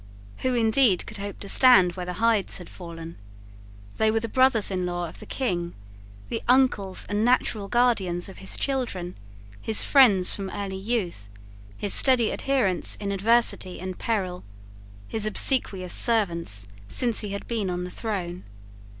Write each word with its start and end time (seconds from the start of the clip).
Who 0.37 0.55
indeed 0.55 1.05
could 1.05 1.17
hope 1.17 1.39
to 1.41 1.47
stand 1.47 1.93
where 1.93 2.07
the 2.07 2.13
Hydes 2.13 2.57
had 2.57 2.71
fallen? 2.71 3.17
They 3.97 4.09
were 4.09 4.19
the 4.19 4.27
brothers 4.27 4.71
in 4.71 4.83
law 4.83 5.07
of 5.07 5.19
the 5.19 5.27
King, 5.27 5.75
the 6.27 6.41
uncles 6.47 7.05
and 7.07 7.23
natural 7.23 7.67
guardians 7.67 8.27
of 8.27 8.39
his 8.39 8.57
children, 8.57 9.15
his 9.61 9.83
friends 9.83 10.33
from 10.33 10.49
early 10.49 10.75
youth, 10.75 11.29
his 11.77 11.93
steady 11.93 12.31
adherents 12.33 12.95
in 12.95 13.11
adversity 13.11 13.79
and 13.79 13.99
peril, 13.99 14.43
his 15.07 15.27
obsequious 15.27 15.93
servants 15.93 16.67
since 16.87 17.19
he 17.19 17.29
had 17.29 17.45
been 17.47 17.69
on 17.69 17.83
the 17.83 17.91
throne. 17.91 18.43